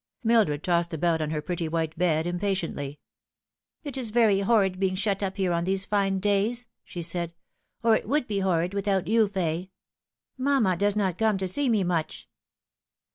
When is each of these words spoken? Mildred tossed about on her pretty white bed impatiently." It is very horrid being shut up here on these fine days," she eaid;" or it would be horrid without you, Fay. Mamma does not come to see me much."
Mildred 0.23 0.63
tossed 0.63 0.95
about 0.95 1.21
on 1.21 1.29
her 1.29 1.43
pretty 1.43 1.67
white 1.67 1.95
bed 1.95 2.25
impatiently." 2.25 2.99
It 3.83 3.95
is 3.97 4.09
very 4.09 4.39
horrid 4.39 4.79
being 4.79 4.95
shut 4.95 5.21
up 5.21 5.37
here 5.37 5.53
on 5.53 5.63
these 5.63 5.85
fine 5.85 6.17
days," 6.17 6.65
she 6.83 7.01
eaid;" 7.01 7.33
or 7.83 7.95
it 7.97 8.07
would 8.07 8.25
be 8.25 8.39
horrid 8.39 8.73
without 8.73 9.05
you, 9.05 9.27
Fay. 9.27 9.69
Mamma 10.39 10.75
does 10.75 10.95
not 10.95 11.19
come 11.19 11.37
to 11.37 11.47
see 11.47 11.69
me 11.69 11.83
much." 11.83 12.27